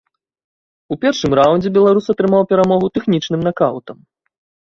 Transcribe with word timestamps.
У 0.93 0.95
першым 1.03 1.35
раўндзе 1.39 1.69
беларус 1.77 2.05
атрымаў 2.13 2.47
перамогу 2.53 2.87
тэхнічным 2.97 3.41
накаўтам. 3.49 3.97